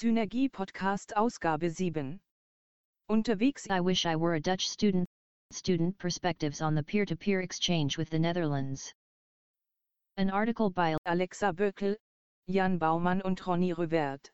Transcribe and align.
Synergie 0.00 0.48
Podcast 0.48 1.16
Ausgabe 1.16 1.68
7. 1.68 2.20
Unterwegs 3.08 3.66
I 3.68 3.80
wish 3.80 4.06
I 4.06 4.14
were 4.14 4.34
a 4.34 4.40
Dutch 4.40 4.68
student. 4.68 5.08
Student 5.50 5.98
perspectives 5.98 6.62
on 6.62 6.76
the 6.76 6.84
peer 6.84 7.04
to 7.04 7.16
peer 7.16 7.40
exchange 7.40 7.98
with 7.98 8.08
the 8.08 8.18
Netherlands. 8.20 8.94
An 10.16 10.30
article 10.30 10.70
by 10.70 10.96
Alexa 11.04 11.52
Böckel, 11.52 11.96
Jan 12.46 12.78
Baumann 12.78 13.22
und 13.22 13.44
Ronny 13.44 13.72
Rüwert. 13.72 14.30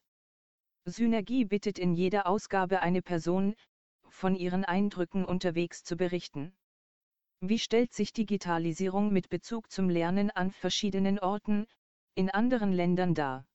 Synergie 0.86 1.48
bittet 1.48 1.78
in 1.78 1.94
jeder 1.94 2.26
Ausgabe 2.26 2.82
eine 2.82 3.00
Person, 3.00 3.54
von 4.10 4.36
ihren 4.36 4.66
Eindrücken 4.66 5.24
unterwegs 5.24 5.82
zu 5.82 5.96
berichten. 5.96 6.52
Wie 7.40 7.58
stellt 7.58 7.94
sich 7.94 8.12
Digitalisierung 8.12 9.10
mit 9.14 9.30
Bezug 9.30 9.70
zum 9.70 9.88
Lernen 9.88 10.30
an 10.30 10.50
verschiedenen 10.50 11.18
Orten, 11.18 11.64
in 12.16 12.28
anderen 12.28 12.74
Ländern 12.74 13.14
dar? 13.14 13.46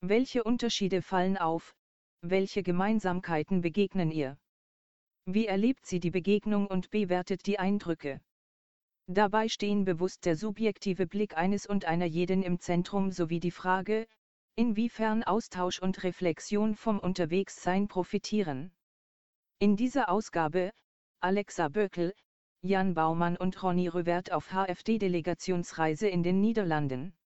Welche 0.00 0.44
Unterschiede 0.44 1.02
fallen 1.02 1.36
auf, 1.36 1.74
welche 2.22 2.62
Gemeinsamkeiten 2.62 3.62
begegnen 3.62 4.12
ihr? 4.12 4.38
Wie 5.26 5.46
erlebt 5.46 5.86
sie 5.86 5.98
die 5.98 6.12
Begegnung 6.12 6.68
und 6.68 6.90
bewertet 6.90 7.46
die 7.46 7.58
Eindrücke? 7.58 8.20
Dabei 9.08 9.48
stehen 9.48 9.84
bewusst 9.84 10.24
der 10.24 10.36
subjektive 10.36 11.08
Blick 11.08 11.36
eines 11.36 11.66
und 11.66 11.84
einer 11.84 12.06
jeden 12.06 12.44
im 12.44 12.60
Zentrum 12.60 13.10
sowie 13.10 13.40
die 13.40 13.50
Frage, 13.50 14.06
inwiefern 14.54 15.24
Austausch 15.24 15.80
und 15.80 16.04
Reflexion 16.04 16.76
vom 16.76 17.00
Unterwegssein 17.00 17.88
profitieren. 17.88 18.70
In 19.58 19.76
dieser 19.76 20.08
Ausgabe, 20.10 20.70
Alexa 21.18 21.68
Böckel, 21.68 22.14
Jan 22.62 22.94
Baumann 22.94 23.36
und 23.36 23.60
Ronny 23.64 23.88
Rüwert 23.88 24.30
auf 24.30 24.52
HFD-Delegationsreise 24.52 26.06
in 26.06 26.22
den 26.22 26.40
Niederlanden. 26.40 27.17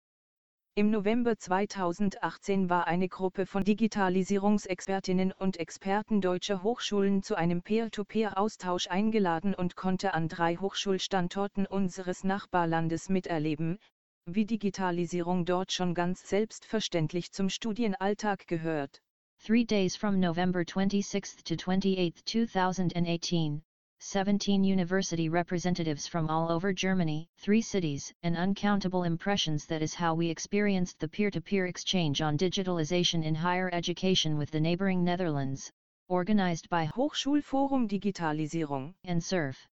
Im 0.74 0.90
November 0.90 1.36
2018 1.36 2.70
war 2.70 2.86
eine 2.86 3.06
Gruppe 3.06 3.44
von 3.44 3.62
Digitalisierungsexpertinnen 3.62 5.30
und 5.32 5.58
Experten 5.58 6.22
deutscher 6.22 6.62
Hochschulen 6.62 7.22
zu 7.22 7.34
einem 7.34 7.60
Peer-to-Peer-Austausch 7.60 8.86
eingeladen 8.86 9.54
und 9.54 9.76
konnte 9.76 10.14
an 10.14 10.28
drei 10.28 10.56
Hochschulstandorten 10.56 11.66
unseres 11.66 12.24
Nachbarlandes 12.24 13.10
miterleben, 13.10 13.80
wie 14.24 14.46
Digitalisierung 14.46 15.44
dort 15.44 15.72
schon 15.72 15.92
ganz 15.92 16.26
selbstverständlich 16.26 17.32
zum 17.32 17.50
Studienalltag 17.50 18.46
gehört. 18.46 19.02
Three 19.44 19.66
days 19.66 19.94
from 19.94 20.20
November 20.20 20.64
26 20.64 21.44
to 21.44 21.56
28, 21.56 22.48
2018, 22.50 23.62
17 24.04 24.64
university 24.64 25.28
representatives 25.28 26.08
from 26.08 26.28
all 26.28 26.50
over 26.50 26.72
Germany, 26.72 27.28
three 27.38 27.60
cities, 27.62 28.12
and 28.24 28.36
uncountable 28.36 29.04
impressions 29.04 29.64
that 29.66 29.80
is 29.80 29.94
how 29.94 30.12
we 30.12 30.28
experienced 30.28 30.98
the 30.98 31.06
peer-to-peer 31.06 31.66
exchange 31.66 32.20
on 32.20 32.36
digitalization 32.36 33.22
in 33.22 33.32
higher 33.32 33.70
education 33.72 34.36
with 34.36 34.50
the 34.50 34.58
neighboring 34.58 35.04
Netherlands, 35.04 35.70
organized 36.08 36.68
by 36.68 36.88
Hochschulforum 36.88 37.88
Digitalisierung 37.88 38.92
and 39.04 39.22
SURF. 39.22 39.68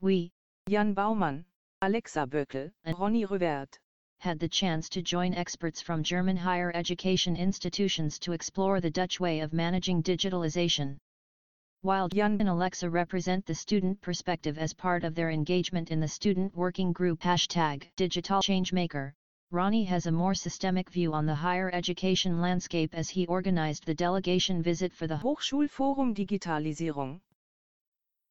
We, 0.00 0.30
Jan 0.68 0.94
Baumann, 0.94 1.44
Alexa 1.82 2.28
Böckel, 2.28 2.70
And- 2.84 2.96
Ronny 2.96 3.26
Röwert. 3.26 3.76
had 4.18 4.38
the 4.38 4.48
chance 4.48 4.88
to 4.90 5.02
join 5.02 5.34
experts 5.34 5.82
from 5.82 6.04
German 6.04 6.36
higher 6.36 6.70
education 6.72 7.34
institutions 7.34 8.20
to 8.20 8.32
explore 8.32 8.80
the 8.80 8.92
Dutch 8.92 9.18
way 9.18 9.40
of 9.40 9.52
managing 9.52 10.04
digitalization. 10.04 10.98
While 11.82 12.10
Jan 12.10 12.36
and 12.40 12.48
Alexa 12.50 12.90
represent 12.90 13.46
the 13.46 13.54
student 13.54 14.02
perspective 14.02 14.58
as 14.58 14.74
part 14.74 15.02
of 15.02 15.14
their 15.14 15.30
engagement 15.30 15.90
in 15.90 15.98
the 15.98 16.08
student 16.08 16.54
working 16.54 16.92
group 16.92 17.20
hashtag 17.20 17.88
Digital 17.96 18.42
Changemaker, 18.42 19.14
Ronny 19.50 19.84
has 19.84 20.04
a 20.04 20.12
more 20.12 20.34
systemic 20.34 20.90
view 20.90 21.14
on 21.14 21.24
the 21.24 21.34
higher 21.34 21.70
education 21.72 22.38
landscape 22.38 22.94
as 22.94 23.08
he 23.08 23.26
organized 23.28 23.86
the 23.86 23.94
delegation 23.94 24.62
visit 24.62 24.92
for 24.92 25.06
the 25.06 25.16
Hochschulforum 25.16 26.14
Digitalisierung. 26.14 27.18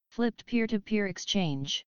flipped 0.09 0.45
peer-to-peer 0.45 1.07
exchange. 1.07 1.83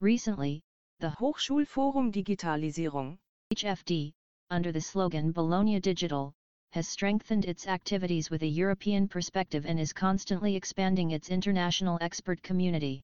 Recently, 0.00 0.62
the 1.00 1.10
Hochschulforum 1.18 2.12
Digitalisierung. 2.12 3.18
HFD, 3.52 4.14
under 4.50 4.70
the 4.70 4.80
slogan 4.80 5.32
Bologna 5.32 5.80
Digital, 5.80 6.36
has 6.76 6.86
strengthened 6.86 7.46
its 7.46 7.66
activities 7.66 8.28
with 8.28 8.42
a 8.42 8.46
European 8.46 9.08
perspective 9.08 9.64
and 9.64 9.80
is 9.80 9.94
constantly 9.94 10.54
expanding 10.54 11.12
its 11.12 11.30
international 11.30 11.96
expert 12.02 12.42
community. 12.42 13.02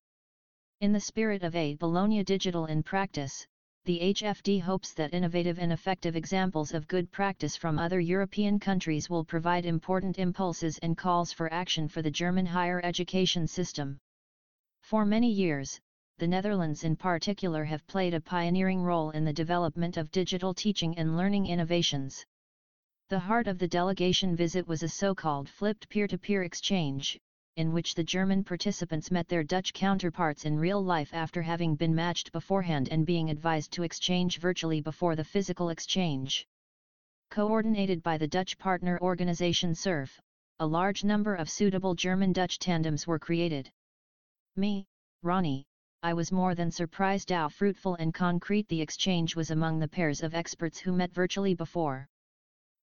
In 0.82 0.92
the 0.92 1.00
spirit 1.00 1.42
of 1.42 1.56
a 1.56 1.74
Bologna 1.76 2.22
Digital 2.22 2.66
in 2.66 2.82
practice, 2.82 3.46
the 3.86 3.98
HFD 3.98 4.60
hopes 4.60 4.92
that 4.92 5.14
innovative 5.14 5.58
and 5.58 5.72
effective 5.72 6.16
examples 6.16 6.74
of 6.74 6.86
good 6.86 7.10
practice 7.10 7.56
from 7.56 7.78
other 7.78 7.98
European 7.98 8.60
countries 8.60 9.08
will 9.08 9.24
provide 9.24 9.64
important 9.64 10.18
impulses 10.18 10.76
and 10.82 10.98
calls 10.98 11.32
for 11.32 11.50
action 11.50 11.88
for 11.88 12.02
the 12.02 12.10
German 12.10 12.44
higher 12.44 12.82
education 12.84 13.46
system. 13.46 13.98
For 14.82 15.06
many 15.06 15.32
years, 15.32 15.80
the 16.18 16.28
Netherlands 16.28 16.84
in 16.84 16.94
particular 16.94 17.64
have 17.64 17.86
played 17.86 18.12
a 18.12 18.20
pioneering 18.20 18.82
role 18.82 19.12
in 19.12 19.24
the 19.24 19.32
development 19.32 19.96
of 19.96 20.10
digital 20.10 20.52
teaching 20.52 20.98
and 20.98 21.16
learning 21.16 21.46
innovations. 21.46 22.26
The 23.12 23.18
heart 23.18 23.46
of 23.46 23.58
the 23.58 23.68
delegation 23.68 24.34
visit 24.34 24.66
was 24.66 24.82
a 24.82 24.88
so-called 24.88 25.46
flipped 25.46 25.86
peer-to-peer 25.90 26.44
exchange, 26.44 27.20
in 27.56 27.74
which 27.74 27.94
the 27.94 28.02
German 28.02 28.42
participants 28.42 29.10
met 29.10 29.28
their 29.28 29.44
Dutch 29.44 29.74
counterparts 29.74 30.46
in 30.46 30.58
real 30.58 30.82
life 30.82 31.12
after 31.12 31.42
having 31.42 31.74
been 31.74 31.94
matched 31.94 32.32
beforehand 32.32 32.88
and 32.90 33.04
being 33.04 33.28
advised 33.28 33.70
to 33.72 33.82
exchange 33.82 34.38
virtually 34.38 34.80
before 34.80 35.14
the 35.14 35.24
physical 35.24 35.68
exchange. 35.68 36.46
Coordinated 37.28 38.02
by 38.02 38.16
the 38.16 38.26
Dutch 38.26 38.56
partner 38.56 38.98
organization 39.02 39.74
SURF, 39.74 40.18
a 40.58 40.66
large 40.66 41.04
number 41.04 41.34
of 41.34 41.50
suitable 41.50 41.94
German-Dutch 41.94 42.60
tandems 42.60 43.06
were 43.06 43.18
created. 43.18 43.70
Me, 44.56 44.86
Ronny, 45.22 45.66
I 46.02 46.14
was 46.14 46.32
more 46.32 46.54
than 46.54 46.70
surprised 46.70 47.28
how 47.28 47.50
fruitful 47.50 47.94
and 47.96 48.14
concrete 48.14 48.68
the 48.68 48.80
exchange 48.80 49.36
was 49.36 49.50
among 49.50 49.80
the 49.80 49.86
pairs 49.86 50.22
of 50.22 50.34
experts 50.34 50.78
who 50.78 50.92
met 50.92 51.12
virtually 51.12 51.52
before. 51.52 52.08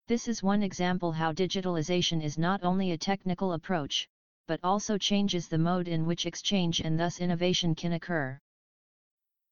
This 0.09 0.27
is 0.27 0.41
one 0.41 0.63
example 0.63 1.11
how 1.11 1.31
digitalization 1.33 2.23
is 2.23 2.35
not 2.35 2.63
only 2.63 2.93
a 2.93 2.97
technical 2.97 3.53
approach, 3.53 4.09
but 4.47 4.59
also 4.63 4.97
changes 4.97 5.47
the 5.47 5.59
mode 5.59 5.87
in 5.87 6.07
which 6.07 6.25
exchange 6.25 6.81
and 6.81 6.99
thus 6.99 7.19
innovation 7.19 7.75
can 7.75 7.93
occur. 7.93 8.39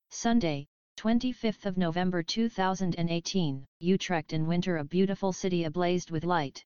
Sunday, 0.10 0.66
25th 0.98 1.68
of 1.68 1.78
November 1.78 2.24
2018, 2.24 3.68
Utrecht 3.82 4.34
in 4.34 4.48
winter 4.48 4.78
a 4.78 4.84
beautiful 4.84 5.32
city 5.32 5.66
ablazed 5.66 6.10
with 6.10 6.24
light. 6.24 6.66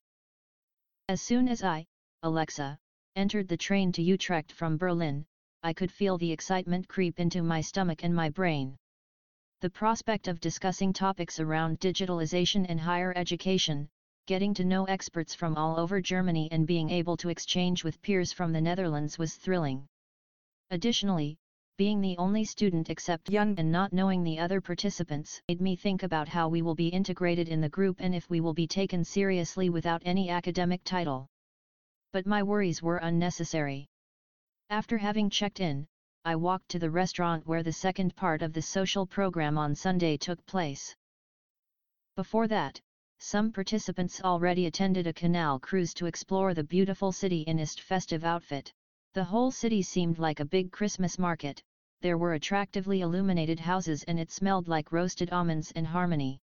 As 1.08 1.20
soon 1.20 1.46
as 1.46 1.62
I, 1.62 1.84
Alexa, 2.22 2.78
entered 3.14 3.46
the 3.46 3.58
train 3.58 3.92
to 3.92 4.02
Utrecht 4.02 4.52
from 4.52 4.78
Berlin, 4.78 5.26
I 5.62 5.74
could 5.74 5.92
feel 5.92 6.16
the 6.16 6.32
excitement 6.32 6.88
creep 6.88 7.20
into 7.20 7.42
my 7.42 7.60
stomach 7.60 8.04
and 8.04 8.14
my 8.14 8.30
brain. 8.30 8.78
The 9.62 9.70
prospect 9.70 10.26
of 10.26 10.40
discussing 10.40 10.92
topics 10.92 11.38
around 11.38 11.78
digitalization 11.78 12.66
and 12.68 12.80
higher 12.80 13.12
education, 13.14 13.88
getting 14.26 14.52
to 14.54 14.64
know 14.64 14.86
experts 14.86 15.36
from 15.36 15.56
all 15.56 15.78
over 15.78 16.00
Germany 16.00 16.48
and 16.50 16.66
being 16.66 16.90
able 16.90 17.16
to 17.18 17.28
exchange 17.28 17.84
with 17.84 18.02
peers 18.02 18.32
from 18.32 18.52
the 18.52 18.60
Netherlands 18.60 19.20
was 19.20 19.36
thrilling. 19.36 19.86
Additionally, 20.70 21.38
being 21.78 22.00
the 22.00 22.18
only 22.18 22.42
student 22.42 22.90
except 22.90 23.30
Jan 23.30 23.54
and 23.56 23.70
not 23.70 23.92
knowing 23.92 24.24
the 24.24 24.40
other 24.40 24.60
participants 24.60 25.40
made 25.46 25.60
me 25.60 25.76
think 25.76 26.02
about 26.02 26.26
how 26.26 26.48
we 26.48 26.60
will 26.60 26.74
be 26.74 26.88
integrated 26.88 27.48
in 27.48 27.60
the 27.60 27.68
group 27.68 27.98
and 28.00 28.16
if 28.16 28.28
we 28.28 28.40
will 28.40 28.54
be 28.54 28.66
taken 28.66 29.04
seriously 29.04 29.70
without 29.70 30.02
any 30.04 30.28
academic 30.28 30.82
title. 30.82 31.28
But 32.12 32.26
my 32.26 32.42
worries 32.42 32.82
were 32.82 32.96
unnecessary. 32.96 33.86
After 34.70 34.98
having 34.98 35.30
checked 35.30 35.60
in, 35.60 35.86
I 36.24 36.36
walked 36.36 36.68
to 36.68 36.78
the 36.78 36.90
restaurant 36.90 37.48
where 37.48 37.64
the 37.64 37.72
second 37.72 38.14
part 38.14 38.42
of 38.42 38.52
the 38.52 38.62
social 38.62 39.06
program 39.06 39.58
on 39.58 39.74
Sunday 39.74 40.16
took 40.16 40.46
place. 40.46 40.94
Before 42.14 42.46
that, 42.46 42.80
some 43.18 43.50
participants 43.50 44.20
already 44.20 44.66
attended 44.66 45.08
a 45.08 45.12
canal 45.12 45.58
cruise 45.58 45.92
to 45.94 46.06
explore 46.06 46.54
the 46.54 46.62
beautiful 46.62 47.10
city 47.10 47.42
in 47.42 47.58
its 47.58 47.76
festive 47.76 48.24
outfit. 48.24 48.72
The 49.14 49.24
whole 49.24 49.50
city 49.50 49.82
seemed 49.82 50.20
like 50.20 50.38
a 50.38 50.44
big 50.44 50.70
Christmas 50.70 51.18
market, 51.18 51.60
there 52.02 52.18
were 52.18 52.34
attractively 52.34 53.00
illuminated 53.00 53.58
houses 53.58 54.04
and 54.04 54.20
it 54.20 54.30
smelled 54.30 54.68
like 54.68 54.92
roasted 54.92 55.32
almonds 55.32 55.72
and 55.72 55.86
harmony. 55.86 56.40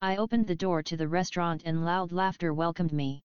I 0.00 0.16
opened 0.16 0.46
the 0.46 0.54
door 0.54 0.82
to 0.84 0.96
the 0.96 1.08
restaurant 1.08 1.62
and 1.64 1.84
loud 1.84 2.12
laughter 2.12 2.54
welcomed 2.54 2.92
me. 2.92 3.24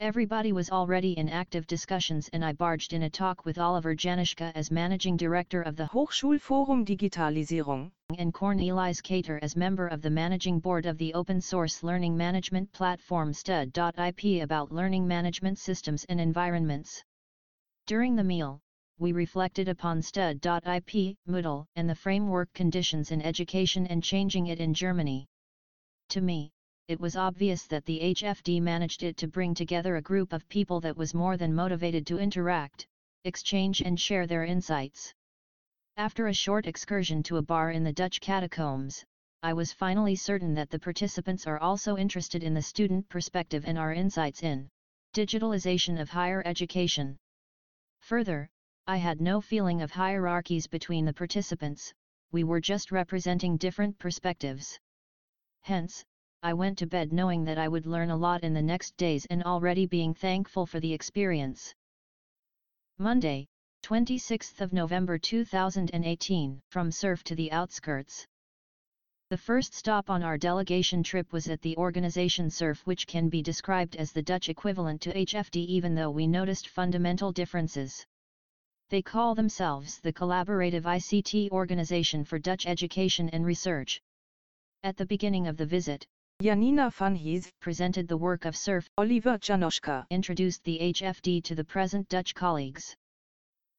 Everybody 0.00 0.52
was 0.52 0.70
already 0.70 1.18
in 1.18 1.28
active 1.28 1.66
discussions 1.66 2.30
and 2.32 2.44
I 2.44 2.52
barged 2.52 2.92
in 2.92 3.02
a 3.02 3.10
talk 3.10 3.44
with 3.44 3.58
Oliver 3.58 3.96
Janoschka 3.96 4.52
as 4.54 4.70
managing 4.70 5.16
director 5.16 5.60
of 5.60 5.74
the 5.74 5.86
Hochschulforum 5.86 6.84
Digitalisierung. 6.84 7.90
and 8.16 8.32
Cornelis 8.32 9.02
Kater 9.02 9.40
as 9.42 9.56
member 9.56 9.88
of 9.88 10.00
the 10.00 10.08
managing 10.10 10.60
board 10.60 10.86
of 10.86 10.98
the 10.98 11.12
open 11.14 11.40
source 11.40 11.82
learning 11.82 12.16
management 12.16 12.70
platform 12.70 13.32
stud.ip 13.32 14.40
about 14.40 14.70
learning 14.70 15.08
management 15.08 15.58
systems 15.58 16.04
and 16.04 16.20
environments. 16.20 17.02
During 17.86 18.14
the 18.14 18.22
meal, 18.22 18.60
we 19.00 19.10
reflected 19.10 19.68
upon 19.68 20.00
stud.ip, 20.00 21.16
Moodle, 21.26 21.66
and 21.74 21.90
the 21.90 21.96
framework 21.96 22.52
conditions 22.52 23.10
in 23.10 23.20
education 23.20 23.84
and 23.88 24.00
changing 24.04 24.46
it 24.46 24.60
in 24.60 24.74
Germany. 24.74 25.26
To 26.10 26.20
me, 26.20 26.52
it 26.88 26.98
was 26.98 27.16
obvious 27.16 27.66
that 27.66 27.84
the 27.84 28.00
HFD 28.00 28.62
managed 28.62 29.02
it 29.02 29.18
to 29.18 29.28
bring 29.28 29.54
together 29.54 29.96
a 29.96 30.02
group 30.02 30.32
of 30.32 30.48
people 30.48 30.80
that 30.80 30.96
was 30.96 31.12
more 31.12 31.36
than 31.36 31.54
motivated 31.54 32.06
to 32.06 32.18
interact, 32.18 32.86
exchange 33.24 33.82
and 33.82 34.00
share 34.00 34.26
their 34.26 34.44
insights. 34.44 35.12
After 35.98 36.28
a 36.28 36.32
short 36.32 36.66
excursion 36.66 37.22
to 37.24 37.36
a 37.36 37.42
bar 37.42 37.72
in 37.72 37.84
the 37.84 37.92
Dutch 37.92 38.22
catacombs, 38.22 39.04
I 39.42 39.52
was 39.52 39.70
finally 39.70 40.16
certain 40.16 40.54
that 40.54 40.70
the 40.70 40.78
participants 40.78 41.46
are 41.46 41.58
also 41.58 41.98
interested 41.98 42.42
in 42.42 42.54
the 42.54 42.62
student 42.62 43.06
perspective 43.10 43.64
and 43.66 43.76
our 43.76 43.92
insights 43.92 44.42
in 44.42 44.70
digitalization 45.14 46.00
of 46.00 46.08
higher 46.08 46.42
education. 46.46 47.18
Further, 48.00 48.48
I 48.86 48.96
had 48.96 49.20
no 49.20 49.42
feeling 49.42 49.82
of 49.82 49.90
hierarchies 49.90 50.66
between 50.66 51.04
the 51.04 51.12
participants, 51.12 51.92
we 52.32 52.44
were 52.44 52.62
just 52.62 52.90
representing 52.90 53.58
different 53.58 53.98
perspectives. 53.98 54.78
Hence, 55.60 56.02
I 56.40 56.54
went 56.54 56.78
to 56.78 56.86
bed 56.86 57.12
knowing 57.12 57.44
that 57.44 57.58
I 57.58 57.66
would 57.66 57.84
learn 57.84 58.10
a 58.10 58.16
lot 58.16 58.44
in 58.44 58.54
the 58.54 58.62
next 58.62 58.96
days 58.96 59.26
and 59.26 59.42
already 59.42 59.86
being 59.86 60.14
thankful 60.14 60.66
for 60.66 60.78
the 60.78 60.92
experience. 60.92 61.74
Monday, 62.96 63.48
26th 63.82 64.60
of 64.60 64.72
November 64.72 65.18
2018, 65.18 66.62
from 66.68 66.92
Surf 66.92 67.24
to 67.24 67.34
the 67.34 67.50
outskirts. 67.50 68.24
The 69.30 69.36
first 69.36 69.74
stop 69.74 70.10
on 70.10 70.22
our 70.22 70.38
delegation 70.38 71.02
trip 71.02 71.32
was 71.32 71.48
at 71.48 71.60
the 71.60 71.76
organization 71.76 72.50
Surf 72.50 72.86
which 72.86 73.08
can 73.08 73.28
be 73.28 73.42
described 73.42 73.96
as 73.96 74.12
the 74.12 74.22
Dutch 74.22 74.48
equivalent 74.48 75.00
to 75.02 75.12
HFD 75.12 75.56
even 75.56 75.96
though 75.96 76.10
we 76.10 76.28
noticed 76.28 76.68
fundamental 76.68 77.32
differences. 77.32 78.06
They 78.90 79.02
call 79.02 79.34
themselves 79.34 79.98
the 79.98 80.12
Collaborative 80.12 80.84
ICT 80.84 81.50
Organization 81.50 82.22
for 82.22 82.38
Dutch 82.38 82.64
Education 82.64 83.28
and 83.30 83.44
Research. 83.44 84.00
At 84.84 84.96
the 84.96 85.04
beginning 85.04 85.48
of 85.48 85.56
the 85.56 85.66
visit, 85.66 86.06
Janina 86.40 86.88
van 86.90 87.16
Hees 87.16 87.50
presented 87.58 88.06
the 88.06 88.16
work 88.16 88.44
of 88.44 88.56
Surf. 88.56 88.88
Oliver 88.96 89.38
Janoschka 89.38 90.06
introduced 90.08 90.62
the 90.62 90.78
HFD 90.78 91.42
to 91.42 91.56
the 91.56 91.64
present 91.64 92.08
Dutch 92.08 92.32
colleagues. 92.32 92.94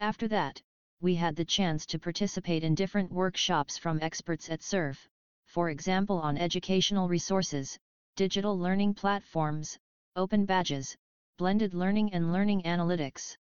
After 0.02 0.28
that, 0.28 0.62
we 1.00 1.16
had 1.16 1.38
the 1.38 1.46
chance 1.46 1.86
to 1.86 1.98
participate 1.98 2.66
in 2.66 2.76
different 2.76 3.14
workshops 3.14 3.78
from 3.78 4.02
experts 4.02 4.50
at 4.50 4.62
Surf, 4.62 5.08
for 5.46 5.70
example 5.70 6.20
on 6.20 6.38
educational 6.38 7.08
resources, 7.08 7.80
digital 8.18 8.60
learning 8.60 8.94
platforms, 8.94 9.80
open 10.18 10.44
badges, 10.44 10.98
blended 11.38 11.74
learning 11.74 12.14
and 12.14 12.34
learning 12.34 12.64
analytics. 12.64 13.38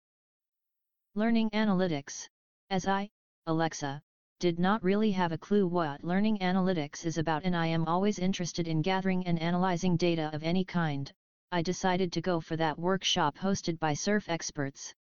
Learning 1.14 1.50
analytics, 1.50 2.28
as 2.68 2.88
I, 2.88 3.10
Alexa, 3.46 4.02
did 4.40 4.58
not 4.58 4.82
really 4.82 5.12
have 5.12 5.32
a 5.32 5.38
clue 5.38 5.66
what 5.66 6.04
learning 6.04 6.38
analytics 6.38 7.06
is 7.06 7.18
about 7.18 7.44
and 7.44 7.56
I 7.56 7.66
am 7.68 7.86
always 7.86 8.18
interested 8.18 8.68
in 8.68 8.82
gathering 8.82 9.26
and 9.26 9.38
analyzing 9.38 9.96
data 9.96 10.30
of 10.34 10.42
any 10.42 10.64
kind, 10.64 11.12
I 11.52 11.62
decided 11.62 12.12
to 12.12 12.20
go 12.20 12.40
for 12.40 12.56
that 12.56 12.78
workshop 12.78 13.38
hosted 13.38 13.78
by 13.78 13.94
SURF 13.94 14.28
experts. 14.28 14.92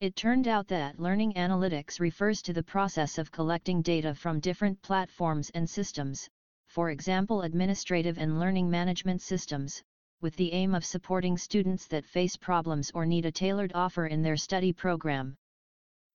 It 0.00 0.16
turned 0.16 0.48
out 0.48 0.68
that 0.68 0.98
learning 0.98 1.34
analytics 1.34 2.00
refers 2.00 2.42
to 2.42 2.52
the 2.52 2.62
process 2.62 3.16
of 3.16 3.32
collecting 3.32 3.80
data 3.80 4.14
from 4.14 4.40
different 4.40 4.82
platforms 4.82 5.50
and 5.54 5.70
systems, 5.70 6.28
for 6.66 6.90
example 6.90 7.42
administrative 7.42 8.18
and 8.18 8.38
learning 8.38 8.68
management 8.68 9.22
systems, 9.22 9.82
with 10.20 10.36
the 10.36 10.52
aim 10.52 10.74
of 10.74 10.84
supporting 10.84 11.38
students 11.38 11.86
that 11.86 12.04
face 12.04 12.36
problems 12.36 12.90
or 12.92 13.06
need 13.06 13.24
a 13.24 13.32
tailored 13.32 13.72
offer 13.74 14.06
in 14.06 14.22
their 14.22 14.36
study 14.36 14.72
program. 14.72 15.36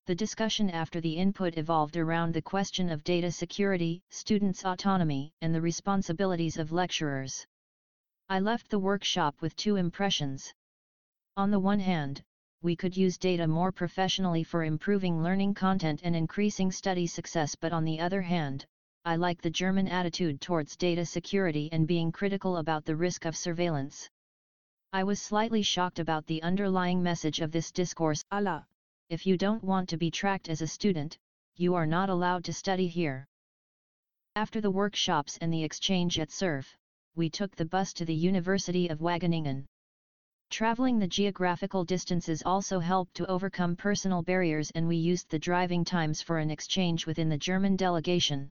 The 0.06 0.14
discussion 0.14 0.68
after 0.68 1.00
the 1.00 1.16
input 1.16 1.56
evolved 1.56 1.96
around 1.96 2.34
the 2.34 2.42
question 2.42 2.90
of 2.90 3.04
data 3.04 3.32
security, 3.32 4.02
students' 4.10 4.62
autonomy, 4.62 5.32
and 5.40 5.54
the 5.54 5.62
responsibilities 5.62 6.58
of 6.58 6.72
lecturers. 6.72 7.46
I 8.28 8.40
left 8.40 8.68
the 8.68 8.78
workshop 8.78 9.40
with 9.40 9.56
two 9.56 9.76
impressions. 9.76 10.52
On 11.38 11.50
the 11.50 11.58
one 11.58 11.80
hand, 11.80 12.22
we 12.60 12.76
could 12.76 12.94
use 12.94 13.16
data 13.16 13.46
more 13.46 13.72
professionally 13.72 14.44
for 14.44 14.62
improving 14.62 15.22
learning 15.22 15.54
content 15.54 16.02
and 16.04 16.14
increasing 16.14 16.70
study 16.70 17.06
success 17.06 17.54
but 17.54 17.72
on 17.72 17.86
the 17.86 18.00
other 18.00 18.20
hand, 18.20 18.66
I 19.06 19.16
like 19.16 19.40
the 19.40 19.48
German 19.48 19.88
attitude 19.88 20.38
towards 20.42 20.76
data 20.76 21.06
security 21.06 21.70
and 21.72 21.86
being 21.86 22.12
critical 22.12 22.58
about 22.58 22.84
the 22.84 22.96
risk 22.96 23.24
of 23.24 23.34
surveillance. 23.34 24.10
I 24.92 25.04
was 25.04 25.22
slightly 25.22 25.62
shocked 25.62 25.98
about 25.98 26.26
the 26.26 26.42
underlying 26.42 27.02
message 27.02 27.40
of 27.40 27.52
this 27.52 27.72
discourse. 27.72 28.22
Allah 28.30 28.66
if 29.14 29.24
you 29.24 29.38
don't 29.38 29.62
want 29.62 29.88
to 29.88 29.96
be 29.96 30.10
tracked 30.10 30.48
as 30.48 30.60
a 30.60 30.66
student, 30.66 31.16
you 31.54 31.76
are 31.76 31.86
not 31.86 32.10
allowed 32.10 32.42
to 32.44 32.52
study 32.52 32.88
here. 32.88 33.28
After 34.34 34.60
the 34.60 34.72
workshops 34.72 35.38
and 35.40 35.52
the 35.52 35.62
exchange 35.62 36.18
at 36.18 36.32
SURF, 36.32 36.76
we 37.14 37.30
took 37.30 37.54
the 37.54 37.64
bus 37.64 37.92
to 37.92 38.04
the 38.04 38.12
University 38.12 38.88
of 38.88 38.98
Wageningen. 38.98 39.66
Traveling 40.50 40.98
the 40.98 41.06
geographical 41.06 41.84
distances 41.84 42.42
also 42.44 42.80
helped 42.80 43.14
to 43.14 43.30
overcome 43.30 43.76
personal 43.76 44.20
barriers 44.20 44.72
and 44.74 44.88
we 44.88 44.96
used 44.96 45.30
the 45.30 45.38
driving 45.38 45.84
times 45.84 46.20
for 46.20 46.38
an 46.38 46.50
exchange 46.50 47.06
within 47.06 47.28
the 47.28 47.38
German 47.38 47.76
delegation. 47.76 48.50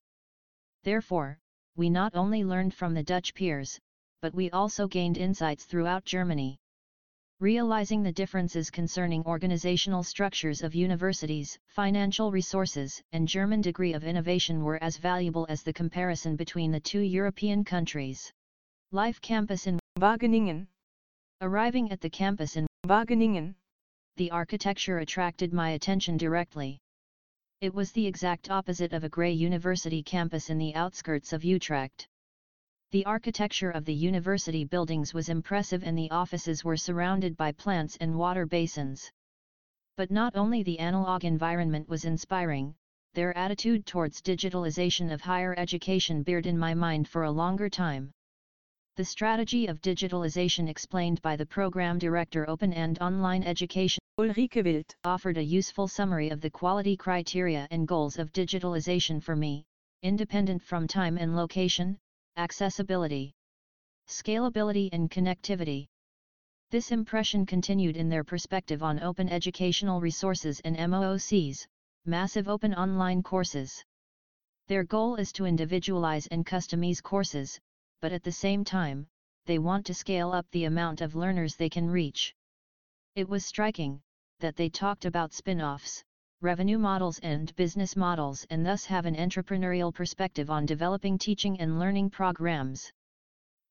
Therefore, 0.83 1.39
we 1.75 1.89
not 1.89 2.15
only 2.15 2.45
learned 2.45 2.74
from 2.74 2.94
the 2.94 3.04
Dutch 3.04 3.33
peers, 3.33 3.77
but 4.21 4.33
we 4.33 4.50
also 4.51 4.88
gained 4.88 5.18
insights 5.18 5.65
throughout 5.65 6.06
Germany. 6.06 6.57
Realizing 7.43 8.03
the 8.03 8.11
differences 8.13 8.69
concerning 8.69 9.21
organizational 9.25 10.01
structures 10.01 10.61
of 10.61 10.73
universities, 10.73 11.59
financial 11.67 12.31
resources, 12.31 13.03
and 13.11 13.27
German 13.27 13.59
degree 13.59 13.91
of 13.91 14.05
innovation 14.05 14.63
were 14.63 14.81
as 14.81 14.95
valuable 14.95 15.45
as 15.49 15.61
the 15.61 15.73
comparison 15.73 16.37
between 16.37 16.71
the 16.71 16.79
two 16.79 17.01
European 17.01 17.65
countries. 17.65 18.31
Life 18.93 19.19
Campus 19.19 19.67
in 19.67 19.77
Wageningen 19.99 20.67
Arriving 21.41 21.91
at 21.91 21.99
the 21.99 22.09
campus 22.09 22.55
in 22.55 22.65
Wageningen, 22.87 23.55
the 24.15 24.31
architecture 24.31 24.99
attracted 24.99 25.51
my 25.51 25.71
attention 25.71 26.15
directly. 26.15 26.79
It 27.59 27.73
was 27.73 27.91
the 27.91 28.07
exact 28.07 28.51
opposite 28.51 28.93
of 28.93 29.03
a 29.03 29.09
grey 29.09 29.33
university 29.33 30.01
campus 30.01 30.49
in 30.49 30.57
the 30.57 30.73
outskirts 30.75 31.33
of 31.33 31.43
Utrecht. 31.43 32.07
The 32.93 33.07
architecture 33.07 33.71
of 33.71 33.85
the 33.85 33.93
university 33.95 34.65
buildings 34.65 35.15
was 35.15 35.27
impressive 35.27 35.83
and 35.83 35.97
the 35.97 36.11
offices 36.11 36.63
were 36.63 36.77
surrounded 36.77 37.35
by 37.35 37.51
plants 37.51 37.97
and 37.99 38.19
water 38.19 38.45
basins. 38.45 39.11
But 39.97 40.11
not 40.11 40.35
only 40.35 40.61
the 40.61 40.77
analog 40.77 41.25
environment 41.25 41.89
was 41.89 42.05
inspiring, 42.05 42.75
their 43.15 43.35
attitude 43.35 43.87
towards 43.87 44.21
digitalization 44.21 45.11
of 45.11 45.21
higher 45.21 45.55
education 45.57 46.21
bared 46.21 46.45
in 46.45 46.55
my 46.55 46.75
mind 46.75 47.07
for 47.07 47.23
a 47.23 47.31
longer 47.31 47.67
time. 47.67 48.11
The 48.95 49.05
strategy 49.05 49.65
of 49.65 49.81
digitalization 49.81 50.69
explained 50.69 51.19
by 51.23 51.35
the 51.35 51.47
program 51.47 51.97
director 51.97 52.47
Open 52.47 52.73
and 52.73 52.99
Online 53.01 53.41
Education 53.41 54.03
Ulrike 54.19 54.63
Wild 54.63 54.95
offered 55.03 55.38
a 55.38 55.43
useful 55.43 55.88
summary 55.88 56.29
of 56.29 56.41
the 56.41 56.51
quality 56.51 56.95
criteria 56.95 57.67
and 57.71 57.88
goals 57.88 58.19
of 58.19 58.31
digitalization 58.33 59.19
for 59.19 59.35
me, 59.35 59.65
independent 60.03 60.62
from 60.62 60.88
time 60.88 61.17
and 61.17 61.35
location, 61.35 61.97
accessibility, 62.37 63.33
scalability 64.07 64.89
and 64.91 65.09
connectivity. 65.09 65.87
This 66.71 66.91
impression 66.91 67.45
continued 67.45 67.97
in 67.97 68.09
their 68.09 68.23
perspective 68.23 68.81
on 68.81 68.99
open 68.99 69.29
educational 69.29 70.01
resources 70.01 70.59
and 70.65 70.75
MOOCs, 70.75 71.67
massive 72.05 72.49
open 72.49 72.73
online 72.73 73.21
courses. 73.21 73.83
Their 74.67 74.83
goal 74.83 75.15
is 75.15 75.31
to 75.33 75.45
individualize 75.45 76.27
and 76.27 76.45
customize 76.45 77.01
courses, 77.03 77.59
but 78.01 78.11
at 78.11 78.23
the 78.23 78.31
same 78.31 78.63
time, 78.63 79.07
they 79.45 79.59
want 79.59 79.85
to 79.85 79.93
scale 79.93 80.31
up 80.31 80.47
the 80.51 80.65
amount 80.65 81.01
of 81.01 81.15
learners 81.15 81.55
they 81.55 81.69
can 81.69 81.89
reach. 81.89 82.33
It 83.15 83.29
was 83.29 83.45
striking, 83.45 84.01
that 84.39 84.55
they 84.55 84.69
talked 84.69 85.05
about 85.05 85.33
spin-offs, 85.33 86.03
revenue 86.43 86.77
models 86.77 87.19
and 87.23 87.55
business 87.55 87.95
models 87.95 88.45
and 88.50 88.65
thus 88.65 88.83
have 88.85 89.05
an 89.05 89.15
entrepreneurial 89.15 89.93
perspective 89.93 90.50
on 90.50 90.65
developing 90.65 91.17
teaching 91.17 91.57
and 91.62 91.79
learning 91.79 92.09
programs. 92.09 92.91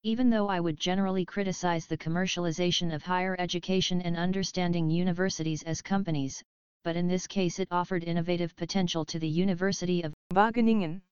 Even 0.02 0.30
though 0.30 0.48
I 0.48 0.58
would 0.58 0.80
generally 0.80 1.26
criticize 1.26 1.86
the 1.86 1.98
commercialization 1.98 2.94
of 2.94 3.02
higher 3.02 3.36
education 3.38 4.00
and 4.00 4.16
understanding 4.16 4.88
universities 4.88 5.62
as 5.64 5.82
companies, 5.82 6.42
but 6.82 6.96
in 6.96 7.06
this 7.06 7.26
case 7.26 7.58
it 7.58 7.68
offered 7.70 8.04
innovative 8.04 8.56
potential 8.56 9.04
to 9.04 9.18
the 9.18 9.28
University 9.28 10.02
of 10.02 10.14
Wageningen. 10.32 11.02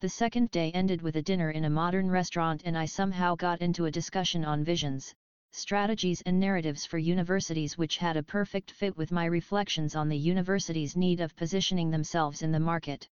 The 0.00 0.08
second 0.08 0.50
day 0.50 0.72
ended 0.72 1.02
with 1.02 1.16
a 1.16 1.22
dinner 1.22 1.50
in 1.50 1.66
a 1.66 1.70
modern 1.70 2.10
restaurant 2.10 2.62
and 2.64 2.78
I 2.78 2.86
somehow 2.86 3.34
got 3.34 3.60
into 3.60 3.84
a 3.84 3.90
discussion 3.90 4.46
on 4.46 4.64
visions, 4.64 5.14
strategies 5.52 6.22
and 6.22 6.38
narratives 6.38 6.86
for 6.86 6.98
universities 6.98 7.76
which 7.76 7.98
had 7.98 8.16
a 8.16 8.22
perfect 8.22 8.70
fit 8.70 8.96
with 8.96 9.10
my 9.10 9.24
reflections 9.24 9.96
on 9.96 10.08
the 10.08 10.16
university's 10.16 10.96
need 10.96 11.20
of 11.20 11.34
positioning 11.36 11.90
themselves 11.90 12.42
in 12.42 12.52
the 12.52 12.60
market. 12.60 13.08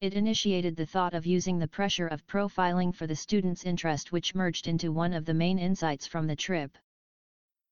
It 0.00 0.14
initiated 0.14 0.76
the 0.76 0.86
thought 0.86 1.12
of 1.12 1.26
using 1.26 1.58
the 1.58 1.68
pressure 1.68 2.06
of 2.06 2.26
profiling 2.26 2.94
for 2.94 3.06
the 3.06 3.14
student's 3.14 3.66
interest 3.66 4.12
which 4.12 4.34
merged 4.34 4.66
into 4.66 4.92
one 4.92 5.12
of 5.12 5.26
the 5.26 5.34
main 5.34 5.58
insights 5.58 6.06
from 6.06 6.26
the 6.26 6.36
trip. 6.36 6.78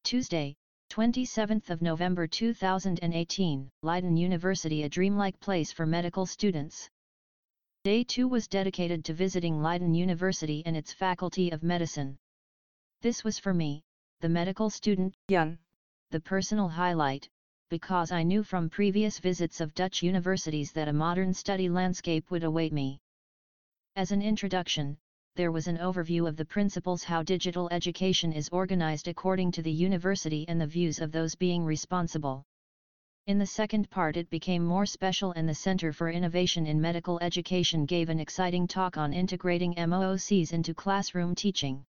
Tuesday, 0.05 0.55
27th 0.91 1.71
of 1.71 1.81
November 1.81 2.27
2018, 2.27 3.71
Leiden 3.83 4.17
University 4.17 4.83
a 4.83 4.89
dreamlike 4.89 5.41
place 5.41 5.73
for 5.73 5.87
medical 5.87 6.27
students. 6.27 6.91
Day 7.85 8.05
2 8.05 8.29
was 8.29 8.49
dedicated 8.49 9.05
to 9.07 9.15
visiting 9.15 9.63
Leiden 9.63 9.95
University 9.95 10.63
and 10.67 10.77
its 10.77 10.93
Faculty 10.93 11.51
of 11.51 11.63
Medicine. 11.63 12.19
This 13.01 13.23
was 13.23 13.39
for 13.39 13.55
me, 13.55 13.85
the 14.21 14.29
medical 14.29 14.71
student, 14.71 15.15
Jan, 15.31 15.59
the 16.11 16.19
personal 16.19 16.69
highlight, 16.69 17.29
because 17.71 18.11
I 18.11 18.25
knew 18.25 18.43
from 18.43 18.69
previous 18.69 19.21
visits 19.21 19.61
of 19.61 19.73
Dutch 19.75 20.03
universities 20.03 20.73
that 20.73 20.89
a 20.89 20.93
modern 20.93 21.33
study 21.33 21.69
landscape 21.69 22.29
would 22.33 22.43
await 22.43 22.73
me. 22.73 22.99
As 23.95 24.11
an 24.11 24.21
introduction, 24.21 24.99
there 25.37 25.53
was 25.53 25.69
an 25.69 25.79
overview 25.79 26.27
of 26.27 26.37
the 26.37 26.45
principles 26.45 27.05
how 27.05 27.23
digital 27.23 27.69
education 27.71 28.33
is 28.33 28.49
organized 28.49 29.07
according 29.07 29.53
to 29.53 29.63
the 29.63 29.71
university 29.71 30.45
and 30.49 30.61
the 30.61 30.67
views 30.67 30.99
of 30.99 31.13
those 31.13 31.37
being 31.37 31.65
responsible. 31.65 32.43
In 33.29 33.39
the 33.39 33.47
second 33.47 33.89
part 33.91 34.17
it 34.17 34.29
became 34.29 34.65
more 34.65 34.87
special 34.87 35.31
and 35.33 35.49
the 35.49 35.55
Center 35.55 35.93
for 35.93 36.11
Innovation 36.11 36.67
in 36.67 36.81
Medical 36.81 37.21
Education 37.21 37.87
gave 37.87 38.09
an 38.09 38.19
exciting 38.19 38.67
talk 38.67 38.97
on 38.97 39.13
integrating 39.13 39.75
MOOCs 39.75 40.53
into 40.53 40.75
classroom 40.75 41.37
teaching. 41.37 41.85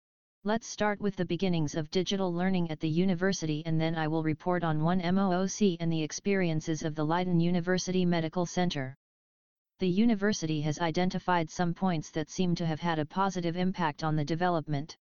Let's 0.44 0.68
start 0.68 1.00
with 1.00 1.16
the 1.16 1.24
beginnings 1.24 1.74
of 1.74 1.90
digital 1.90 2.32
learning 2.32 2.70
at 2.70 2.78
the 2.78 2.88
university 2.88 3.64
and 3.66 3.80
then 3.80 3.96
I 3.96 4.06
will 4.06 4.22
report 4.22 4.62
on 4.62 4.84
one 4.84 5.00
MOOC 5.00 5.76
and 5.80 5.92
the 5.92 6.02
experiences 6.02 6.84
of 6.84 6.94
the 6.94 7.04
Leiden 7.04 7.40
University 7.40 8.06
Medical 8.06 8.46
Center. 8.46 8.96
The 9.80 9.88
university 9.88 10.60
has 10.60 10.78
identified 10.78 11.50
some 11.50 11.74
points 11.74 12.12
that 12.12 12.30
seem 12.30 12.54
to 12.54 12.66
have 12.66 12.78
had 12.78 13.00
a 13.00 13.04
positive 13.04 13.56
impact 13.56 14.04
on 14.04 14.14
the 14.14 14.24
development. 14.24 14.96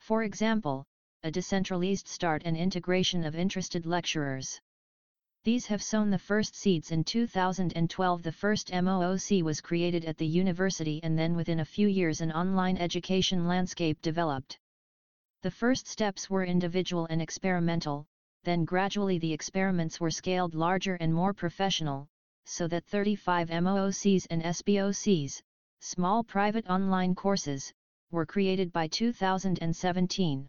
For 0.00 0.24
example, 0.24 0.84
a 1.22 1.30
decentralized 1.30 2.08
start 2.08 2.42
and 2.44 2.56
integration 2.56 3.24
of 3.24 3.36
interested 3.36 3.86
lecturers. 3.86 4.60
These 5.44 5.66
have 5.66 5.82
sown 5.82 6.10
the 6.10 6.18
first 6.18 6.54
seeds 6.54 6.90
in 6.90 7.04
2012 7.04 8.22
the 8.22 8.32
first 8.32 8.70
MOOC 8.70 9.42
was 9.42 9.60
created 9.60 10.04
at 10.04 10.18
the 10.18 10.26
university 10.26 11.00
and 11.02 11.18
then 11.18 11.36
within 11.36 11.60
a 11.60 11.64
few 11.64 11.88
years 11.88 12.20
an 12.20 12.32
online 12.32 12.76
education 12.76 13.46
landscape 13.46 14.02
developed. 14.02 14.58
The 15.42 15.50
first 15.50 15.86
steps 15.86 16.28
were 16.28 16.44
individual 16.44 17.06
and 17.06 17.22
experimental, 17.22 18.06
then 18.42 18.64
gradually 18.64 19.18
the 19.18 19.32
experiments 19.32 20.00
were 20.00 20.10
scaled 20.10 20.54
larger 20.54 20.96
and 20.96 21.14
more 21.14 21.32
professional, 21.32 22.08
so 22.44 22.66
that 22.68 22.86
35 22.86 23.48
MOOCs 23.50 24.26
and 24.30 24.42
SPOCs, 24.42 25.40
small 25.80 26.24
private 26.24 26.66
online 26.68 27.14
courses, 27.14 27.72
were 28.10 28.26
created 28.26 28.72
by 28.72 28.88
2017. 28.88 30.48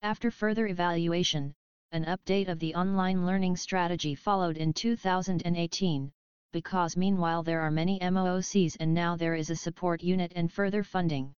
After 0.00 0.30
further 0.30 0.66
evaluation, 0.68 1.54
an 1.92 2.04
update 2.04 2.48
of 2.48 2.58
the 2.58 2.74
online 2.74 3.24
learning 3.24 3.56
strategy 3.56 4.14
followed 4.14 4.58
in 4.58 4.74
2018, 4.74 6.12
because 6.52 6.96
meanwhile 6.96 7.42
there 7.42 7.60
are 7.60 7.70
many 7.70 7.98
MOOCs 8.00 8.76
and 8.78 8.92
now 8.92 9.16
there 9.16 9.34
is 9.34 9.48
a 9.48 9.56
support 9.56 10.02
unit 10.02 10.32
and 10.36 10.52
further 10.52 10.82
funding. 10.82 11.34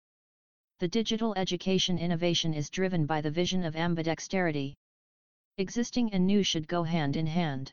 The 0.80 0.88
digital 0.88 1.34
education 1.38 2.00
innovation 2.00 2.54
is 2.54 2.70
driven 2.70 3.06
by 3.06 3.22
the 3.22 3.30
vision 3.30 3.64
of 3.64 3.76
ambidexterity. 3.76 4.76
Existing 5.58 6.14
and 6.14 6.26
new 6.26 6.42
should 6.42 6.68
go 6.68 6.84
hand 6.84 7.16
in 7.16 7.28
hand. 7.28 7.72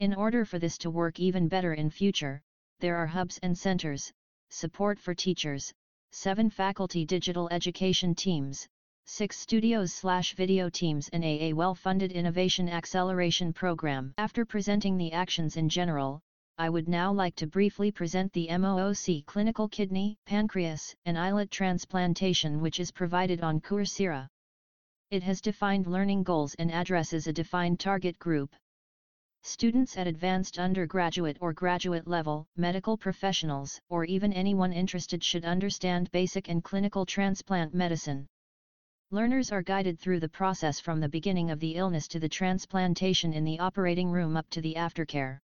In 0.00 0.14
order 0.14 0.44
for 0.44 0.58
this 0.58 0.78
to 0.78 0.90
work 0.90 1.20
even 1.20 1.46
better 1.46 1.74
in 1.74 1.90
future, 1.90 2.40
there 2.80 2.96
are 2.96 3.06
hubs 3.06 3.38
and 3.42 3.56
centers, 3.56 4.10
support 4.50 4.98
for 4.98 5.14
teachers, 5.14 5.72
7 6.12 6.48
faculty 6.48 7.04
digital 7.04 7.48
education 7.50 8.14
teams, 8.14 8.66
6 9.06 9.36
studios 9.36 9.92
slash 9.92 10.34
video 10.34 10.68
teams 10.68 11.10
a, 11.12 11.48
a 11.48 11.52
well-funded 11.52 12.12
innovation 12.12 12.68
acceleration 12.68 13.52
program. 13.52 14.14
After 14.16 14.44
presenting 14.44 14.96
the 14.96 15.12
actions 15.12 15.56
in 15.56 15.68
general, 15.68 16.20
I 16.56 16.68
would 16.68 16.88
now 16.88 17.12
like 17.12 17.34
to 17.36 17.46
briefly 17.46 17.90
present 17.90 18.32
the 18.32 18.46
MOOC 18.48 19.26
clinical 19.26 19.68
kidney, 19.68 20.18
pancreas, 20.26 20.94
and 21.04 21.18
islet 21.18 21.50
transplantation 21.50 22.60
which 22.60 22.78
is 22.78 22.92
provided 22.92 23.40
on 23.42 23.60
Coursera. 23.60 24.28
It 25.10 25.24
has 25.24 25.40
defined 25.40 25.86
learning 25.88 26.22
goals 26.22 26.54
and 26.54 26.70
addresses 26.70 27.26
a 27.26 27.32
defined 27.32 27.80
target 27.80 28.18
group. 28.18 28.54
Students 29.42 29.96
at 29.96 30.06
advanced 30.06 30.58
undergraduate 30.60 31.38
or 31.40 31.52
graduate 31.52 32.06
level, 32.06 32.46
medical 32.56 32.96
professionals, 32.96 33.80
or 33.88 34.04
even 34.04 34.32
anyone 34.32 34.72
interested 34.72 35.24
should 35.24 35.44
understand 35.44 36.12
basic 36.12 36.48
and 36.48 36.62
clinical 36.62 37.04
transplant 37.04 37.74
medicine. 37.74 38.28
Learners 39.14 39.52
are 39.52 39.60
guided 39.60 39.98
through 39.98 40.20
the 40.20 40.28
process 40.30 40.80
from 40.80 40.98
the 40.98 41.08
beginning 41.08 41.50
of 41.50 41.60
the 41.60 41.74
illness 41.74 42.08
to 42.08 42.18
the 42.18 42.30
transplantation 42.30 43.34
in 43.34 43.44
the 43.44 43.58
operating 43.58 44.10
room 44.10 44.38
up 44.38 44.48
to 44.48 44.62
the 44.62 44.72
aftercare. 44.72 45.38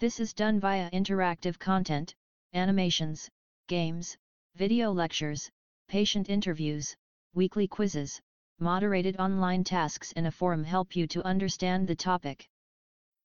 This 0.00 0.20
is 0.20 0.32
done 0.32 0.58
via 0.58 0.90
interactive 0.92 1.58
content, 1.58 2.14
animations, 2.54 3.28
games, 3.66 4.16
video 4.54 4.90
lectures, 4.90 5.50
patient 5.88 6.30
interviews, 6.30 6.96
weekly 7.34 7.68
quizzes, 7.68 8.22
moderated 8.58 9.18
online 9.18 9.64
tasks 9.64 10.14
and 10.16 10.26
a 10.26 10.30
forum 10.30 10.64
help 10.64 10.96
you 10.96 11.06
to 11.08 11.22
understand 11.26 11.86
the 11.86 11.94
topic. 11.94 12.48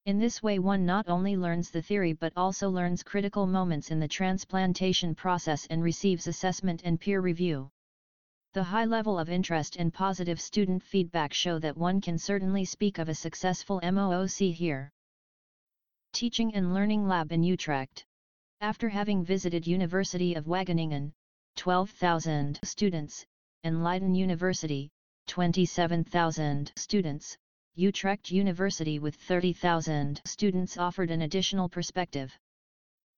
In 0.06 0.20
this 0.20 0.44
way 0.44 0.60
one 0.60 0.86
not 0.86 1.08
only 1.08 1.38
learns 1.38 1.72
the 1.72 1.82
theory 1.82 2.12
but 2.12 2.34
also 2.36 2.70
learns 2.70 3.02
critical 3.02 3.48
moments 3.48 3.92
in 3.92 4.02
the 4.02 4.10
transplantation 4.10 5.16
process 5.16 5.68
and 5.68 5.82
receives 5.82 6.28
assessment 6.28 6.82
and 6.84 7.00
peer 7.00 7.22
review. 7.22 7.72
The 8.54 8.64
high 8.64 8.86
level 8.86 9.18
of 9.18 9.32
interest 9.32 9.78
and 9.78 9.92
positive 9.92 10.40
student 10.40 10.84
feedback 10.84 11.34
show 11.34 11.58
that 11.58 11.76
one 11.76 12.00
can 12.00 12.20
certainly 12.20 12.66
speak 12.66 13.00
of 13.00 13.10
a 13.10 13.16
successful 13.16 13.80
MOOC 13.82 14.54
here. 14.54 14.92
Teaching 16.12 16.54
and 16.54 16.72
Learning 16.72 17.08
Lab 17.08 17.32
in 17.32 17.42
Utrecht. 17.42 18.06
After 18.62 18.90
having 18.90 19.26
visited 19.26 19.66
University 19.66 20.36
of 20.36 20.46
Wageningen, 20.46 21.14
12,000 21.56 22.60
students, 22.64 23.26
and 23.64 23.84
Leiden 23.84 24.14
University, 24.14 24.92
27,000 25.26 26.74
students, 26.76 27.36
Utrecht 27.74 28.30
University 28.30 29.00
with 29.00 29.16
30,000 29.16 30.22
students 30.26 30.78
offered 30.78 31.10
an 31.10 31.24
additional 31.24 31.70
perspective. 31.70 32.32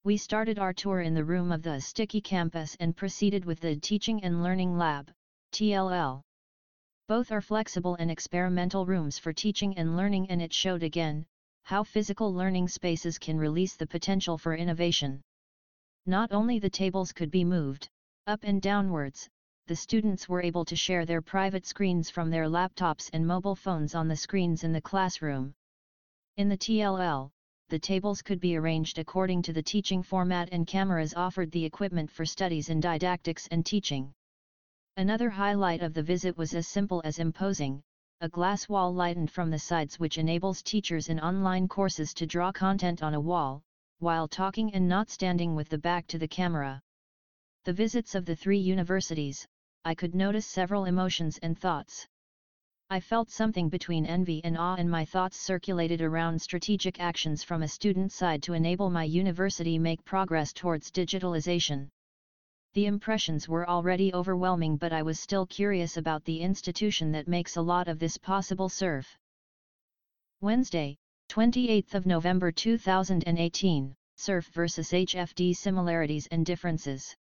We 0.06 0.16
started 0.16 0.60
our 0.60 0.72
tour 0.72 1.02
in 1.02 1.14
the 1.14 1.26
room 1.26 1.52
of 1.52 1.62
the 1.62 1.82
Sticky 1.82 2.22
campus 2.22 2.78
and 2.80 2.96
proceeded 2.96 3.44
with 3.44 3.60
the 3.60 3.76
Teaching 3.76 4.24
and 4.24 4.42
Learning 4.42 4.78
Lab, 4.78 5.12
TLL. 5.56 6.22
Both 7.08 7.32
are 7.32 7.40
flexible 7.40 7.96
and 7.96 8.12
experimental 8.12 8.86
rooms 8.86 9.18
for 9.18 9.32
teaching 9.32 9.78
and 9.78 9.96
learning 9.96 10.30
and 10.30 10.42
it 10.42 10.52
showed 10.52 10.84
again, 10.84 11.26
how 11.64 11.82
physical 11.82 12.34
learning 12.34 12.68
spaces 12.68 13.18
can 13.18 13.38
release 13.38 13.78
the 13.78 13.88
potential 13.88 14.38
for 14.38 14.54
innovation. 14.54 15.22
Not 16.06 16.34
only 16.34 16.60
the 16.60 16.70
tables 16.70 17.14
could 17.14 17.32
be 17.32 17.46
moved, 17.46 17.88
up 18.28 18.42
and 18.44 18.62
downwards, 18.62 19.30
the 19.68 19.78
students 19.78 20.28
were 20.28 20.44
able 20.44 20.66
to 20.66 20.76
share 20.76 21.06
their 21.06 21.22
private 21.22 21.66
screens 21.66 22.10
from 22.10 22.30
their 22.30 22.50
laptops 22.50 23.10
and 23.14 23.26
mobile 23.26 23.56
phones 23.56 23.96
on 23.96 24.10
the 24.10 24.18
screens 24.18 24.66
in 24.66 24.74
the 24.74 24.82
classroom. 24.82 25.54
In 26.36 26.50
the 26.50 26.58
TLL, 26.58 27.30
the 27.70 27.80
tables 27.80 28.22
could 28.22 28.42
be 28.42 28.58
arranged 28.58 29.00
according 29.00 29.44
to 29.44 29.54
the 29.54 29.64
teaching 29.64 30.04
format 30.04 30.50
and 30.52 30.68
cameras 30.68 31.14
offered 31.14 31.50
the 31.52 31.64
equipment 31.64 32.12
for 32.12 32.26
studies 32.26 32.68
in 32.68 32.82
didactics 32.82 33.48
and 33.52 33.66
teaching. 33.66 34.14
Another 34.98 35.30
highlight 35.30 35.82
of 35.82 35.94
the 35.94 36.02
visit 36.02 36.38
was 36.38 36.56
as 36.56 36.70
simple 36.70 37.02
as 37.04 37.20
imposing, 37.20 37.84
a 38.22 38.30
glass 38.30 38.70
wall 38.70 38.94
lightened 38.94 39.30
from 39.30 39.50
the 39.52 39.60
sides 39.60 40.00
which 40.00 40.18
enables 40.18 40.64
teachers 40.64 41.10
in 41.10 41.20
online 41.20 41.68
courses 41.68 42.14
to 42.14 42.26
draw 42.26 42.54
content 42.54 43.04
on 43.04 43.14
a 43.14 43.20
wall, 43.20 43.62
while 44.00 44.26
talking 44.26 44.74
and 44.74 44.88
not 44.88 45.10
standing 45.10 45.54
with 45.54 45.68
the 45.68 45.78
back 45.78 46.08
to 46.08 46.18
the 46.18 46.30
camera. 46.30 46.82
The 47.66 47.74
visits 47.74 48.16
of 48.16 48.24
the 48.24 48.38
three 48.38 48.58
universities, 48.58 49.46
I 49.84 49.96
could 49.96 50.16
notice 50.16 50.46
several 50.46 50.86
emotions 50.86 51.40
and 51.42 51.60
thoughts. 51.60 52.08
I 52.90 53.02
felt 53.02 53.30
something 53.30 53.68
between 53.68 54.06
envy 54.06 54.42
and 54.46 54.58
awe 54.58 54.76
and 54.76 54.90
my 54.90 55.04
thoughts 55.04 55.38
circulated 55.38 56.02
around 56.02 56.42
strategic 56.42 57.02
actions 57.02 57.44
from 57.44 57.64
a 57.64 57.68
student 57.68 58.14
side 58.14 58.42
to 58.44 58.54
enable 58.54 58.90
my 58.90 59.04
university 59.04 59.78
make 59.78 60.06
progress 60.06 60.54
towards 60.54 60.90
digitalization. 60.90 61.90
The 62.76 62.88
impressions 62.88 63.48
were 63.48 63.70
already 63.70 64.14
overwhelming 64.14 64.76
but 64.76 64.92
I 64.92 65.02
was 65.02 65.18
still 65.18 65.46
curious 65.46 65.96
about 65.96 66.26
the 66.26 66.42
institution 66.42 67.14
that 67.14 67.26
makes 67.26 67.56
a 67.56 67.62
lot 67.62 67.88
of 67.88 68.00
this 68.00 68.18
possible 68.18 68.68
SURF. 68.68 69.18
Wednesday, 70.42 70.98
28th 71.30 71.94
of 71.94 72.06
November 72.06 72.52
2018, 72.52 73.96
SURF 74.18 74.48
versus 74.48 74.92
HFD 74.92 75.56
similarities 75.56 76.28
and 76.28 76.46
differences. 76.46 77.16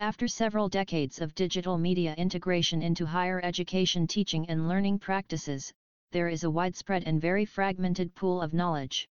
After 0.00 0.26
several 0.26 0.68
decades 0.68 1.20
of 1.20 1.36
digital 1.36 1.78
media 1.78 2.16
integration 2.16 2.82
into 2.82 3.06
higher 3.06 3.40
education 3.44 4.08
teaching 4.08 4.50
and 4.50 4.68
learning 4.68 4.98
practices, 4.98 5.72
there 6.10 6.26
is 6.26 6.42
a 6.42 6.50
widespread 6.50 7.04
and 7.04 7.20
very 7.20 7.44
fragmented 7.44 8.12
pool 8.16 8.42
of 8.42 8.52
knowledge. 8.52 9.08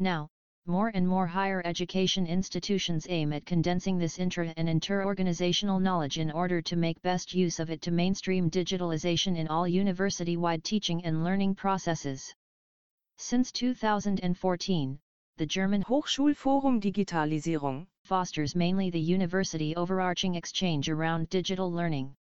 Now, 0.00 0.28
more 0.68 0.92
and 0.94 1.08
more 1.08 1.26
higher 1.26 1.62
education 1.64 2.26
institutions 2.26 3.06
aim 3.08 3.32
at 3.32 3.46
condensing 3.46 3.98
this 3.98 4.18
intra 4.18 4.52
and 4.56 4.68
inter-organizational 4.68 5.80
knowledge 5.80 6.18
in 6.18 6.30
order 6.30 6.60
to 6.60 6.76
make 6.76 7.00
best 7.00 7.32
use 7.32 7.58
of 7.58 7.70
it 7.70 7.80
to 7.80 7.90
mainstream 7.90 8.50
digitalization 8.50 9.36
in 9.36 9.48
all 9.48 9.66
university-wide 9.66 10.62
teaching 10.62 11.04
and 11.04 11.24
learning 11.24 11.54
processes. 11.54 12.34
Since 13.16 13.50
2014, 13.52 14.98
the 15.38 15.46
German 15.46 15.82
Hochschulforum 15.82 16.80
Digitalisierung 16.80 17.86
fosters 18.02 18.54
mainly 18.54 18.90
the 18.90 19.00
university 19.00 19.74
overarching 19.74 20.34
exchange 20.34 20.88
around 20.88 21.28
digital 21.30 21.72
learning. 21.72 22.14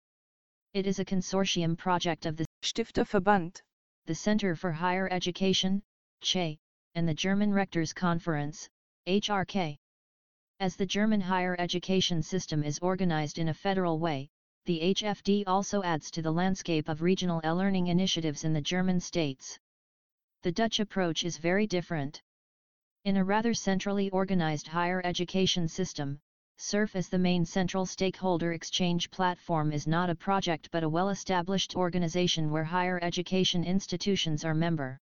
It 0.74 0.86
is 0.86 0.98
a 0.98 1.04
consortium 1.04 1.78
project 1.78 2.26
of 2.26 2.36
the 2.36 2.46
Stifterverband, 2.62 3.62
the 4.06 4.14
Center 4.14 4.54
for 4.54 4.72
Higher 4.72 5.08
Education, 5.10 5.82
CHE, 6.20 6.58
and 6.94 7.08
the 7.08 7.14
German 7.14 7.52
Rectors 7.52 7.92
Conference, 7.92 8.68
HRK. 9.06 9.76
As 10.60 10.76
the 10.76 10.86
German 10.86 11.20
higher 11.20 11.56
education 11.58 12.22
system 12.22 12.62
is 12.62 12.78
organized 12.78 13.38
in 13.38 13.48
a 13.48 13.54
federal 13.54 13.98
way, 13.98 14.28
the 14.66 14.94
HFD 14.94 15.44
also 15.46 15.82
adds 15.82 16.10
to 16.12 16.22
the 16.22 16.32
landscape 16.32 16.88
of 16.88 17.02
regional 17.02 17.40
e-learning 17.44 17.88
initiatives 17.88 18.44
in 18.44 18.52
the 18.52 18.60
German 18.60 19.00
states. 19.00 19.58
The 20.42 20.52
Dutch 20.52 20.80
approach 20.80 21.24
is 21.24 21.36
very 21.36 21.66
different. 21.66 22.22
In 23.04 23.16
a 23.16 23.24
rather 23.24 23.52
centrally 23.52 24.08
organized 24.10 24.68
higher 24.68 25.02
education 25.04 25.68
system, 25.68 26.20
SURF 26.56 26.94
as 26.94 27.08
the 27.08 27.18
main 27.18 27.44
central 27.44 27.84
stakeholder 27.84 28.52
exchange 28.52 29.10
platform 29.10 29.72
is 29.72 29.86
not 29.86 30.08
a 30.08 30.14
project 30.14 30.70
but 30.70 30.84
a 30.84 30.88
well-established 30.88 31.74
organization 31.74 32.50
where 32.50 32.64
higher 32.64 32.98
education 33.02 33.64
institutions 33.64 34.44
are 34.44 34.54
member. 34.54 35.00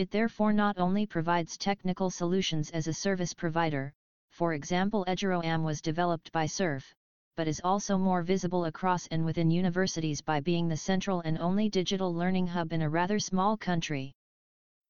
It 0.00 0.10
therefore 0.10 0.54
not 0.54 0.78
only 0.78 1.04
provides 1.04 1.58
technical 1.58 2.08
solutions 2.08 2.70
as 2.70 2.86
a 2.86 2.94
service 2.94 3.34
provider, 3.34 3.92
for 4.30 4.54
example 4.54 5.04
eduroam 5.06 5.62
was 5.62 5.82
developed 5.82 6.32
by 6.32 6.46
SURF, 6.46 6.94
but 7.36 7.46
is 7.46 7.60
also 7.62 7.98
more 7.98 8.22
visible 8.22 8.64
across 8.64 9.06
and 9.08 9.26
within 9.26 9.50
universities 9.50 10.22
by 10.22 10.40
being 10.40 10.68
the 10.68 10.76
central 10.78 11.20
and 11.20 11.36
only 11.36 11.68
digital 11.68 12.14
learning 12.14 12.46
hub 12.46 12.72
in 12.72 12.80
a 12.80 12.88
rather 12.88 13.18
small 13.18 13.58
country. 13.58 14.14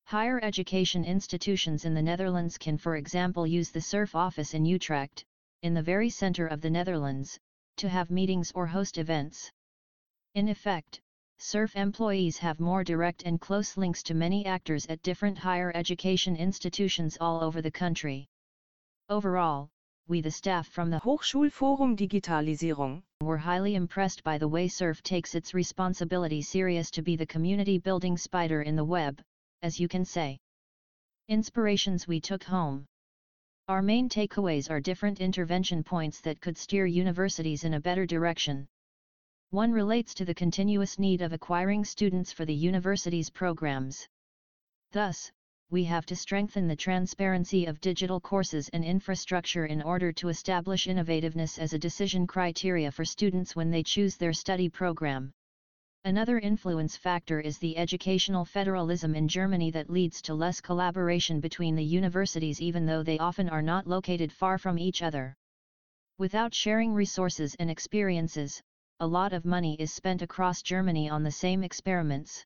Higher 0.05 0.39
education 0.45 1.05
institutions 1.05 1.85
in 1.85 1.93
the 1.93 2.03
Netherlands 2.03 2.57
can 2.57 2.79
for 2.79 2.95
example 2.95 3.49
use 3.49 3.73
the 3.73 3.81
SURF 3.81 4.15
office 4.15 4.55
in 4.55 4.65
Utrecht, 4.65 5.25
in 5.63 5.75
the 5.75 5.83
very 5.83 6.09
center 6.09 6.47
of 6.47 6.61
the 6.61 6.71
Netherlands, 6.71 7.37
to 7.79 7.89
have 7.89 8.13
meetings 8.13 8.53
or 8.55 8.69
host 8.69 8.97
events. 8.97 9.51
In 10.37 10.47
effect, 10.47 11.01
SURF 11.43 11.75
employees 11.75 12.37
have 12.37 12.61
more 12.61 12.85
direct 12.85 13.23
and 13.23 13.41
close 13.41 13.79
links 13.79 14.03
to 14.03 14.15
many 14.15 14.45
actors 14.45 14.85
at 14.87 15.01
different 15.01 15.39
higher 15.39 15.73
education 15.75 16.37
institutions 16.37 17.17
all 17.19 17.43
over 17.43 17.63
the 17.63 17.71
country. 17.71 18.29
Overall, 19.09 19.71
we 20.07 20.21
the 20.21 20.31
staff 20.31 20.69
from 20.69 20.91
the 20.91 21.01
Hochschulforum 21.01 21.97
Digitalisierung, 21.97 23.03
were 23.23 23.39
highly 23.39 23.75
impressed 23.75 24.23
by 24.23 24.37
the 24.37 24.49
way 24.49 24.69
SURF 24.69 25.03
takes 25.03 25.35
its 25.35 25.55
responsibility 25.55 26.43
serious 26.43 26.91
to 26.91 27.01
be 27.01 27.17
the 27.17 27.25
community 27.25 27.79
building 27.79 28.19
spider 28.19 28.61
in 28.61 28.77
the 28.77 28.85
web, 28.85 29.19
as 29.63 29.81
you 29.81 29.89
can 29.89 30.05
say. 30.05 30.39
Inspirations 31.29 32.07
we 32.07 32.21
took 32.21 32.45
home. 32.45 32.85
Our 33.67 33.81
main 33.81 34.11
takeaways 34.11 34.71
are 34.71 34.79
different 34.79 35.23
intervention 35.23 35.85
points 35.85 36.21
that 36.21 36.43
could 36.43 36.59
steer 36.59 36.85
universities 36.85 37.65
in 37.65 37.73
a 37.73 37.81
better 37.81 38.05
direction. 38.05 38.69
One 39.53 39.73
relates 39.73 40.15
to 40.15 40.25
the 40.25 40.33
continuous 40.33 40.97
need 40.97 41.23
of 41.23 41.33
acquiring 41.33 41.85
students 41.85 42.33
for 42.33 42.45
the 42.45 42.55
university's 42.55 43.31
programs. 43.31 44.07
Thus, 44.93 45.33
we 45.71 45.83
have 45.85 46.07
to 46.07 46.15
strengthen 46.15 46.69
the 46.69 46.77
transparency 46.77 47.67
of 47.67 47.81
digital 47.81 48.21
courses 48.21 48.69
and 48.69 48.85
infrastructure 48.85 49.67
in 49.67 49.83
order 49.83 50.13
to 50.13 50.29
establish 50.29 50.87
innovativeness 50.87 51.59
as 51.59 51.73
a 51.73 51.81
decision 51.81 52.29
criteria 52.29 52.93
for 52.93 53.05
students 53.05 53.57
when 53.57 53.73
they 53.73 53.83
choose 53.83 54.17
their 54.17 54.33
study 54.33 54.69
program. 54.69 55.33
Another 56.05 56.39
influence 56.39 56.97
factor 56.97 57.41
is 57.41 57.59
the 57.59 57.77
educational 57.77 58.45
federalism 58.45 59.17
in 59.17 59.27
Germany 59.27 59.73
that 59.73 59.91
leads 59.91 60.23
to 60.23 60.35
less 60.35 60.61
collaboration 60.61 61.41
between 61.41 61.75
the 61.75 61.83
universities 61.83 62.61
even 62.61 62.87
though 62.87 63.03
they 63.03 63.19
often 63.19 63.49
are 63.49 63.63
not 63.63 63.89
located 63.89 64.33
far 64.33 64.59
from 64.59 64.79
each 64.79 65.03
other. 65.03 65.35
Without 66.19 66.55
sharing 66.55 66.95
resources 66.95 67.57
and 67.59 67.69
experiences, 67.69 68.63
a 69.03 69.07
lot 69.07 69.33
of 69.33 69.47
money 69.47 69.77
is 69.77 69.91
spent 69.91 70.21
across 70.21 70.61
Germany 70.61 71.09
on 71.09 71.23
the 71.23 71.31
same 71.31 71.65
experiments. 71.65 72.45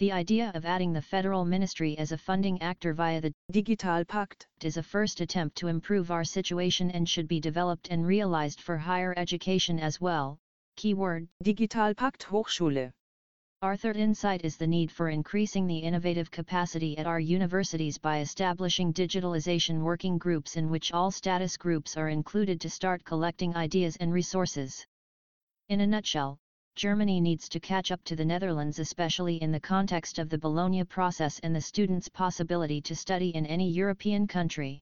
The 0.00 0.10
idea 0.10 0.50
of 0.56 0.66
adding 0.66 0.92
the 0.92 1.00
federal 1.00 1.44
ministry 1.44 1.96
as 1.96 2.10
a 2.10 2.18
funding 2.18 2.60
actor 2.60 2.92
via 2.92 3.20
the 3.20 3.32
Digitalpakt 3.52 4.46
is 4.64 4.78
a 4.78 4.82
first 4.82 5.20
attempt 5.20 5.56
to 5.58 5.68
improve 5.68 6.10
our 6.10 6.24
situation 6.24 6.90
and 6.90 7.08
should 7.08 7.28
be 7.28 7.38
developed 7.38 7.86
and 7.88 8.04
realized 8.04 8.60
for 8.60 8.76
higher 8.76 9.14
education 9.16 9.78
as 9.78 10.00
well. 10.00 10.38
Keyword 10.74 11.28
Digitalpakt 11.44 12.24
Hochschule. 12.24 12.90
Our 13.62 13.76
third 13.76 13.96
insight 13.96 14.44
is 14.44 14.56
the 14.56 14.66
need 14.66 14.90
for 14.90 15.08
increasing 15.08 15.68
the 15.68 15.78
innovative 15.78 16.32
capacity 16.32 16.98
at 16.98 17.06
our 17.06 17.20
universities 17.20 17.96
by 17.96 18.18
establishing 18.18 18.92
digitalization 18.92 19.82
working 19.82 20.18
groups 20.18 20.56
in 20.56 20.68
which 20.68 20.92
all 20.92 21.12
status 21.12 21.56
groups 21.56 21.96
are 21.96 22.08
included 22.08 22.60
to 22.62 22.70
start 22.70 23.04
collecting 23.04 23.54
ideas 23.54 23.96
and 24.00 24.12
resources. 24.12 24.84
In 25.70 25.82
a 25.82 25.86
nutshell, 25.86 26.36
Germany 26.74 27.20
needs 27.20 27.48
to 27.48 27.60
catch 27.60 27.92
up 27.92 28.02
to 28.02 28.16
the 28.16 28.24
Netherlands 28.24 28.80
especially 28.80 29.36
in 29.36 29.52
the 29.52 29.60
context 29.60 30.18
of 30.18 30.28
the 30.28 30.36
Bologna 30.36 30.82
process 30.82 31.38
and 31.44 31.54
the 31.54 31.60
student's 31.60 32.08
possibility 32.08 32.80
to 32.80 32.96
study 32.96 33.28
in 33.36 33.46
any 33.46 33.70
European 33.70 34.26
country. 34.26 34.80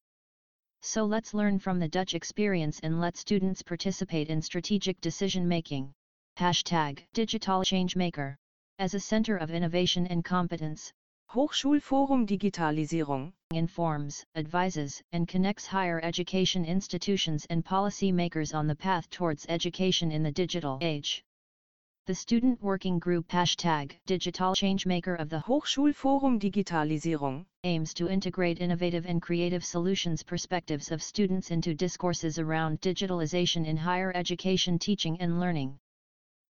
So 0.81 1.05
let's 1.05 1.35
learn 1.35 1.59
from 1.59 1.79
the 1.79 1.88
Dutch 1.88 2.14
experience 2.14 2.81
and 2.81 3.03
let 3.03 3.18
students 3.18 3.61
participate 3.61 4.31
in 4.31 4.40
strategic 4.40 4.98
decision 5.03 5.46
making. 5.46 5.92
Hashtag 6.38 7.05
Digital 7.12 7.61
Changemaker. 7.61 8.37
As 8.79 8.94
a 8.94 9.01
center 9.01 9.37
of 9.37 9.51
innovation 9.51 10.07
and 10.07 10.24
competence, 10.24 10.90
Hochschulforum 11.31 12.27
Digitalisierung 12.27 13.35
informs, 13.51 14.25
advises, 14.35 15.03
and 15.12 15.29
connects 15.29 15.67
higher 15.67 16.01
education 16.03 16.64
institutions 16.64 17.47
and 17.51 17.62
policy 17.62 18.11
makers 18.11 18.55
on 18.55 18.67
the 18.67 18.75
path 18.75 19.11
towards 19.11 19.45
education 19.51 20.11
in 20.11 20.23
the 20.23 20.33
digital 20.33 20.79
age. 20.81 21.23
The 22.07 22.14
Student 22.14 22.62
Working 22.62 22.99
Group 22.99 23.29
hashtag 23.29 23.99
Digital 24.07 24.55
Changemaker 24.55 25.21
of 25.21 25.29
the 25.29 25.41
Hochschulforum 25.41 26.41
Digitalisierung 26.41 27.45
aims 27.62 27.93
to 27.93 28.09
integrate 28.09 28.61
innovative 28.61 29.05
and 29.05 29.21
creative 29.21 29.67
solutions 29.67 30.23
perspectives 30.23 30.91
of 30.91 31.03
students 31.03 31.51
into 31.51 31.75
discourses 31.75 32.38
around 32.38 32.81
digitalization 32.81 33.67
in 33.67 33.77
higher 33.77 34.12
education 34.17 34.79
teaching 34.79 35.21
and 35.21 35.38
learning. 35.38 35.79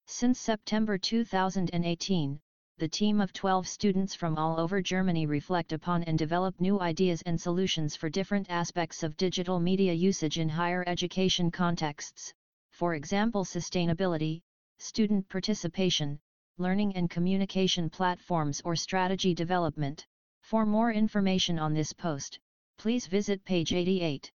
Since 0.08 0.40
September 0.40 0.98
2018, 0.98 2.40
the 2.80 2.88
team 2.88 3.22
of 3.22 3.32
12 3.34 3.68
students 3.68 4.16
from 4.16 4.36
all 4.36 4.60
over 4.60 4.82
Germany 4.82 5.28
reflect 5.28 5.74
upon 5.74 6.04
and 6.04 6.18
develop 6.18 6.60
new 6.60 6.80
ideas 6.82 7.22
and 7.22 7.40
solutions 7.40 7.96
for 7.96 8.10
different 8.10 8.50
aspects 8.50 9.04
of 9.04 9.16
digital 9.16 9.60
media 9.60 9.94
usage 9.94 10.40
in 10.40 10.50
higher 10.50 10.84
education 10.88 11.52
contexts, 11.52 12.34
for 12.72 12.96
example 12.96 13.46
sustainability, 13.46 14.42
student 14.80 15.30
participation, 15.30 16.20
learning 16.58 16.96
and 16.96 17.12
communication 17.12 17.90
platforms 17.90 18.60
or 18.66 18.76
strategy 18.76 19.36
development. 19.36 20.08
For 20.42 20.66
more 20.66 20.92
information 20.92 21.60
on 21.60 21.74
this 21.74 21.94
post, 21.94 22.40
please 22.78 23.06
visit 23.06 23.46
page 23.46 23.72
88. 23.72 24.32